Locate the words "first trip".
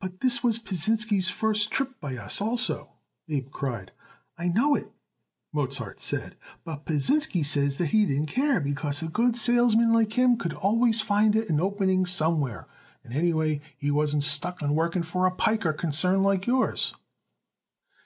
1.28-2.00